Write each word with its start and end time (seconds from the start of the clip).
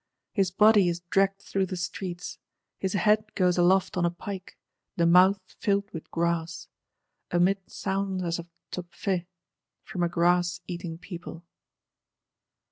His 0.33 0.49
Body 0.49 0.89
is 0.89 1.01
dragged 1.11 1.43
through 1.43 1.67
the 1.67 1.77
streets; 1.77 2.39
his 2.79 2.93
Head 2.93 3.23
goes 3.35 3.55
aloft 3.59 3.95
on 3.97 4.03
a 4.03 4.09
pike, 4.09 4.57
the 4.95 5.05
mouth 5.05 5.39
filled 5.59 5.91
with 5.91 6.09
grass: 6.09 6.67
amid 7.29 7.69
sounds 7.69 8.23
as 8.23 8.39
of 8.39 8.49
Tophet, 8.71 9.27
from 9.83 10.01
a 10.01 10.09
grass 10.09 10.59
eating 10.65 10.97
people. 10.97 11.43